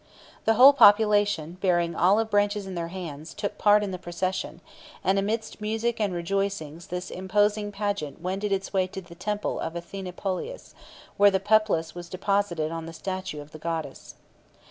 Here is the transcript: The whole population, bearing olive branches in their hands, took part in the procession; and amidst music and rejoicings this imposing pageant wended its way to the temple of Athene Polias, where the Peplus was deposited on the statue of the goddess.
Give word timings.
The 0.45 0.55
whole 0.55 0.73
population, 0.73 1.59
bearing 1.61 1.93
olive 1.95 2.31
branches 2.31 2.65
in 2.65 2.73
their 2.73 2.87
hands, 2.87 3.35
took 3.35 3.59
part 3.59 3.83
in 3.83 3.91
the 3.91 3.99
procession; 3.99 4.61
and 5.03 5.19
amidst 5.19 5.61
music 5.61 6.01
and 6.01 6.11
rejoicings 6.11 6.87
this 6.87 7.11
imposing 7.11 7.71
pageant 7.71 8.19
wended 8.19 8.51
its 8.51 8.73
way 8.73 8.87
to 8.87 9.01
the 9.01 9.13
temple 9.13 9.59
of 9.59 9.75
Athene 9.75 10.11
Polias, 10.13 10.73
where 11.17 11.29
the 11.29 11.39
Peplus 11.39 11.93
was 11.93 12.09
deposited 12.09 12.71
on 12.71 12.87
the 12.87 12.93
statue 12.93 13.41
of 13.41 13.51
the 13.51 13.59
goddess. 13.59 14.15